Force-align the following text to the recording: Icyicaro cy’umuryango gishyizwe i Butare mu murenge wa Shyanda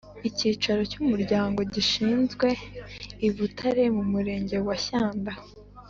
Icyicaro 0.27 0.81
cy’umuryango 0.91 1.59
gishyizwe 1.73 2.47
i 3.27 3.29
Butare 3.35 3.83
mu 3.95 4.03
murenge 4.11 4.57
wa 4.67 4.75
Shyanda 4.83 5.33